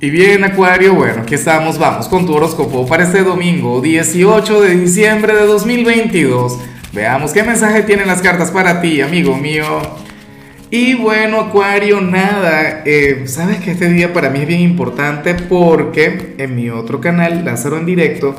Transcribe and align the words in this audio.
Y 0.00 0.10
bien, 0.10 0.44
Acuario, 0.44 0.94
bueno, 0.94 1.22
aquí 1.22 1.34
estamos, 1.34 1.76
vamos 1.76 2.06
con 2.06 2.24
tu 2.24 2.32
horóscopo 2.32 2.86
para 2.86 3.02
este 3.02 3.24
domingo 3.24 3.80
18 3.80 4.60
de 4.60 4.76
diciembre 4.76 5.34
de 5.34 5.44
2022. 5.44 6.56
Veamos 6.92 7.32
qué 7.32 7.42
mensaje 7.42 7.82
tienen 7.82 8.06
las 8.06 8.22
cartas 8.22 8.52
para 8.52 8.80
ti, 8.80 9.00
amigo 9.00 9.34
mío. 9.34 9.64
Y 10.70 10.94
bueno, 10.94 11.40
Acuario, 11.40 12.00
nada, 12.00 12.84
eh, 12.86 13.24
sabes 13.26 13.58
que 13.58 13.72
este 13.72 13.88
día 13.88 14.12
para 14.12 14.30
mí 14.30 14.38
es 14.38 14.46
bien 14.46 14.60
importante 14.60 15.34
porque 15.34 16.36
en 16.38 16.54
mi 16.54 16.70
otro 16.70 17.00
canal, 17.00 17.44
Lázaro 17.44 17.76
en 17.76 17.86
directo, 17.86 18.36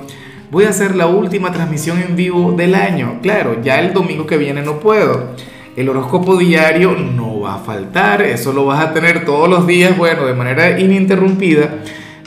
voy 0.51 0.63
a 0.63 0.69
hacer 0.69 0.95
la 0.95 1.07
última 1.07 1.51
transmisión 1.51 2.01
en 2.01 2.15
vivo 2.15 2.53
del 2.53 2.73
año. 2.73 3.19
Claro, 3.21 3.61
ya 3.61 3.81
el 3.81 3.91
domingo 3.91 4.25
que 4.25 4.37
viene 4.37 4.61
no 4.61 4.79
puedo. 4.79 5.35
El 5.75 5.89
horóscopo 5.89 6.37
diario 6.37 6.93
no 6.93 7.28
va 7.41 7.55
a 7.55 7.59
faltar, 7.59 8.21
eso 8.21 8.53
lo 8.53 8.65
vas 8.65 8.83
a 8.83 8.93
tener 8.93 9.25
todos 9.25 9.49
los 9.49 9.67
días, 9.67 9.97
bueno, 9.97 10.25
de 10.25 10.33
manera 10.33 10.79
ininterrumpida. 10.79 11.69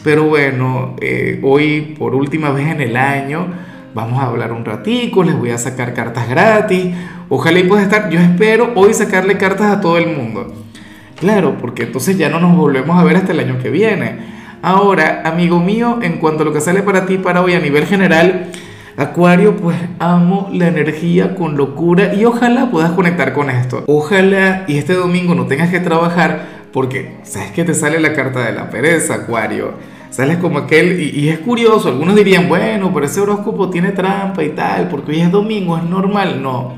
Pero 0.05 0.25
bueno, 0.25 0.97
eh, 1.01 1.39
hoy 1.43 1.95
por 1.99 2.15
última 2.15 2.51
vez 2.51 2.69
en 2.69 2.81
el 2.81 2.97
año 2.97 3.47
vamos 3.95 4.21
a 4.21 4.27
hablar 4.27 4.53
un 4.53 4.65
ratico, 4.65 5.23
les 5.23 5.37
voy 5.37 5.51
a 5.51 5.59
sacar 5.59 5.95
cartas 5.95 6.29
gratis. 6.29 6.95
Ojalá 7.29 7.59
y 7.61 7.65
puedas 7.65 7.85
estar, 7.85 8.11
yo 8.11 8.21
espero 8.21 8.73
hoy 8.75 8.95
sacarle 8.95 9.39
cartas 9.39 9.71
a 9.71 9.81
todo 9.81 9.99
el 9.99 10.09
mundo. 10.09 10.53
Claro, 11.19 11.57
porque 11.61 11.85
entonces 11.85 12.19
ya 12.19 12.29
no 12.29 12.41
nos 12.41 12.57
volvemos 12.57 12.99
a 12.99 13.05
ver 13.05 13.17
hasta 13.17 13.33
el 13.33 13.41
año 13.41 13.59
que 13.63 13.71
viene. 13.71 14.19
Ahora, 14.61 15.23
amigo 15.25 15.61
mío, 15.61 16.01
en 16.03 16.19
cuanto 16.19 16.43
a 16.43 16.45
lo 16.45 16.53
que 16.53 16.61
sale 16.61 16.83
para 16.83 17.07
ti 17.07 17.19
para 17.19 17.43
hoy 17.43 17.55
a 17.55 17.61
nivel 17.61 17.87
general, 17.87 18.51
Acuario, 18.97 19.57
pues 19.57 19.77
amo 19.99 20.51
la 20.53 20.69
energía 20.69 21.35
con 21.35 21.57
locura 21.57 22.15
y 22.15 22.25
ojalá 22.25 22.71
puedas 22.71 22.91
conectar 22.93 23.33
con 23.33 23.49
esto. 23.49 23.85
Ojalá 23.87 24.65
y 24.69 24.77
este 24.77 24.95
domingo 24.95 25.35
no 25.35 25.47
tengas 25.47 25.71
que 25.71 25.81
trabajar 25.81 26.63
porque 26.73 27.17
sabes 27.23 27.53
que 27.53 27.65
te 27.65 27.75
sale 27.75 28.01
la 28.01 28.13
carta 28.13 28.45
de 28.45 28.53
la 28.53 28.71
pereza, 28.71 29.15
Acuario. 29.15 29.75
Sales 30.11 30.37
como 30.37 30.59
aquel, 30.59 31.01
y, 31.01 31.31
es 31.31 31.39
curioso, 31.39 31.89
algunos 31.89 32.15
dirían, 32.15 32.47
bueno, 32.47 32.93
pero 32.93 33.07
ese 33.07 33.21
horóscopo 33.21 33.71
tiene 33.71 33.93
trampa 33.93 34.45
y 34.45 34.51
tal, 34.51 34.89
porque 34.89 35.13
hoy 35.13 35.21
es 35.23 35.33
domingo, 35.33 35.79
es 35.79 35.85
normal. 35.85 36.43
No. 36.43 36.75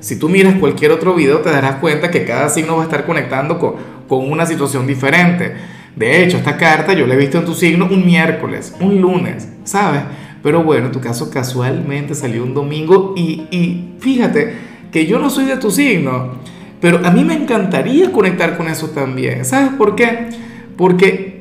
Si 0.00 0.18
tú 0.18 0.28
miras 0.28 0.54
cualquier 0.54 0.90
otro 0.90 1.14
video 1.14 1.38
te 1.38 1.50
darás 1.50 1.76
cuenta 1.76 2.10
que 2.10 2.24
cada 2.24 2.48
signo 2.48 2.74
va 2.74 2.82
a 2.82 2.86
estar 2.86 3.06
conectando 3.06 3.60
con, 3.60 3.74
con 4.08 4.28
una 4.28 4.46
situación 4.46 4.84
diferente. 4.84 5.54
De 5.94 6.24
hecho, 6.24 6.38
esta 6.38 6.56
carta 6.56 6.92
yo 6.92 7.06
la 7.06 7.14
he 7.14 7.16
visto 7.16 7.38
en 7.38 7.44
tu 7.44 7.54
signo 7.54 7.86
un 7.88 8.04
miércoles, 8.04 8.74
un 8.80 9.00
lunes, 9.00 9.48
¿sabes? 9.62 10.02
Pero 10.42 10.62
bueno, 10.62 10.86
en 10.86 10.92
tu 10.92 11.00
caso 11.00 11.30
casualmente 11.30 12.14
salió 12.14 12.42
un 12.42 12.54
domingo 12.54 13.14
y, 13.16 13.46
y 13.50 13.94
fíjate 14.00 14.54
que 14.90 15.06
yo 15.06 15.18
no 15.18 15.30
soy 15.30 15.44
de 15.46 15.56
tu 15.56 15.70
signo, 15.70 16.32
pero 16.80 17.00
a 17.06 17.10
mí 17.10 17.24
me 17.24 17.34
encantaría 17.34 18.10
conectar 18.10 18.56
con 18.56 18.68
eso 18.68 18.90
también. 18.90 19.44
¿Sabes 19.44 19.72
por 19.74 19.94
qué? 19.94 20.30
Porque 20.76 21.32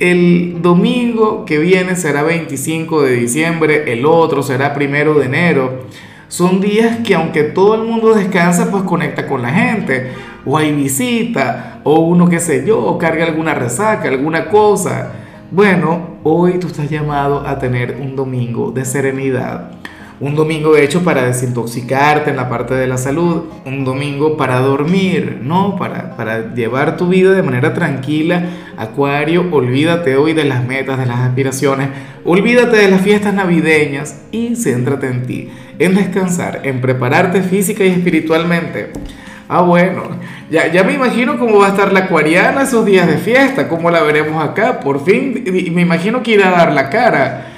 el 0.00 0.62
domingo 0.62 1.44
que 1.44 1.58
viene 1.58 1.94
será 1.94 2.22
25 2.22 3.02
de 3.02 3.12
diciembre, 3.16 3.92
el 3.92 4.06
otro 4.06 4.42
será 4.42 4.72
primero 4.72 5.14
de 5.14 5.26
enero. 5.26 5.84
Son 6.28 6.60
días 6.60 6.98
que 7.04 7.14
aunque 7.14 7.42
todo 7.42 7.74
el 7.74 7.82
mundo 7.82 8.14
descansa, 8.14 8.70
pues 8.70 8.82
conecta 8.84 9.26
con 9.26 9.42
la 9.42 9.50
gente. 9.50 10.12
O 10.46 10.56
hay 10.56 10.72
visita, 10.72 11.80
o 11.84 12.00
uno 12.00 12.28
qué 12.28 12.40
sé 12.40 12.64
yo, 12.66 12.96
carga 12.98 13.26
alguna 13.26 13.52
resaca, 13.52 14.08
alguna 14.08 14.48
cosa. 14.48 15.12
Bueno, 15.52 16.18
hoy 16.22 16.60
tú 16.60 16.68
estás 16.68 16.88
llamado 16.88 17.44
a 17.44 17.58
tener 17.58 17.96
un 18.00 18.14
domingo 18.14 18.70
de 18.70 18.84
serenidad. 18.84 19.72
Un 20.20 20.36
domingo 20.36 20.76
hecho 20.76 21.02
para 21.02 21.24
desintoxicarte 21.24 22.30
en 22.30 22.36
la 22.36 22.48
parte 22.48 22.74
de 22.74 22.86
la 22.86 22.96
salud. 22.96 23.46
Un 23.64 23.84
domingo 23.84 24.36
para 24.36 24.60
dormir, 24.60 25.40
¿no? 25.42 25.74
Para, 25.74 26.14
para 26.16 26.54
llevar 26.54 26.96
tu 26.96 27.08
vida 27.08 27.32
de 27.32 27.42
manera 27.42 27.74
tranquila. 27.74 28.44
Acuario, 28.76 29.48
olvídate 29.50 30.14
hoy 30.14 30.34
de 30.34 30.44
las 30.44 30.64
metas, 30.64 31.00
de 31.00 31.06
las 31.06 31.18
aspiraciones. 31.18 31.88
Olvídate 32.24 32.76
de 32.76 32.88
las 32.88 33.00
fiestas 33.00 33.34
navideñas 33.34 34.20
y 34.30 34.54
céntrate 34.54 35.08
en 35.08 35.26
ti, 35.26 35.48
en 35.80 35.96
descansar, 35.96 36.60
en 36.62 36.80
prepararte 36.80 37.42
física 37.42 37.84
y 37.84 37.88
espiritualmente. 37.88 38.92
Ah, 39.52 39.62
bueno, 39.62 40.04
ya, 40.48 40.70
ya 40.70 40.84
me 40.84 40.92
imagino 40.92 41.36
cómo 41.36 41.58
va 41.58 41.66
a 41.66 41.70
estar 41.70 41.92
la 41.92 42.04
acuariana 42.04 42.62
esos 42.62 42.86
días 42.86 43.08
de 43.08 43.18
fiesta, 43.18 43.68
cómo 43.68 43.90
la 43.90 44.00
veremos 44.00 44.40
acá, 44.40 44.78
por 44.78 45.04
fin, 45.04 45.42
me 45.72 45.82
imagino 45.82 46.22
que 46.22 46.34
irá 46.34 46.50
a 46.50 46.52
dar 46.52 46.72
la 46.72 46.88
cara. 46.88 47.48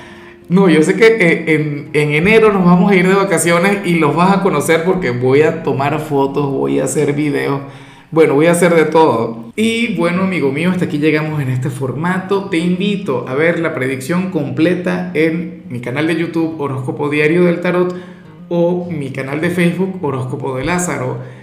No, 0.49 0.71
yo 0.71 0.83
sé 0.83 0.97
que 0.97 1.07
eh, 1.07 1.55
en, 1.55 1.91
en, 1.93 2.13
enero 2.13 2.51
nos 2.51 2.65
vamos 2.65 2.91
a 2.91 2.95
ir 2.95 3.07
de 3.07 3.15
vacaciones 3.15 3.87
y 3.87 3.97
los 3.97 4.17
vas 4.17 4.39
a 4.39 4.43
conocer 4.43 4.85
porque 4.85 5.11
voy 5.11 5.43
a 5.43 5.63
tomar 5.63 6.01
fotos, 6.01 6.47
voy 6.51 6.81
a 6.81 6.85
hacer 6.85 7.13
videos, 7.13 7.61
bueno, 8.11 8.37
voy 8.37 8.47
a 8.47 8.53
hacer 8.53 8.75
de 8.75 8.87
todo. 8.87 9.53
Y 9.55 9.95
bueno, 9.95 10.23
amigo 10.23 10.51
mío, 10.51 10.71
hasta 10.71 10.87
aquí 10.87 10.97
llegamos 10.97 11.43
en 11.43 11.51
este 11.51 11.69
formato. 11.69 12.47
Te 12.49 12.57
invito 12.57 13.27
a 13.29 13.35
ver 13.35 13.59
la 13.61 13.75
predicción 13.75 14.31
completa 14.31 15.11
en 15.13 15.65
mi 15.69 15.81
canal 15.83 16.07
de 16.07 16.17
YouTube 16.17 16.59
Horóscopo 16.59 17.11
Diario 17.11 17.45
del 17.45 17.61
Tarot 17.61 17.95
o 18.49 18.89
mi 18.91 19.11
canal 19.11 19.43
de 19.43 19.51
Facebook 19.51 20.03
Horóscopo 20.03 20.57
de 20.57 20.65
Lázaro. 20.65 21.43